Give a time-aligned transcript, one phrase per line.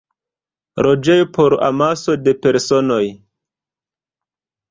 [0.85, 3.03] Loĝejo por amaso de personoj.